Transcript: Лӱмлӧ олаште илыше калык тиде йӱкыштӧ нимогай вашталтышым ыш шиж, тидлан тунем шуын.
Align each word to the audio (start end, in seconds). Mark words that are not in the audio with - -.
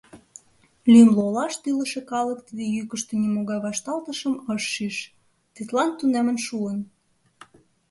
Лӱмлӧ 0.91 1.19
олаште 1.27 1.65
илыше 1.71 2.01
калык 2.11 2.39
тиде 2.47 2.65
йӱкыштӧ 2.75 3.13
нимогай 3.21 3.59
вашталтышым 3.65 4.33
ыш 4.55 4.63
шиж, 4.73 4.97
тидлан 5.53 5.89
тунем 5.99 6.27
шуын. 6.45 6.77